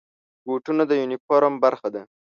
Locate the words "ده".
1.93-2.01